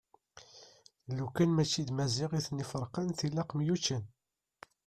Lukan 1.17 1.49
mačči 1.55 1.81
d 1.87 1.89
Maziɣ 1.97 2.31
iten-iferqen 2.39 3.07
tilaq 3.17 3.49
myuččen. 3.57 4.03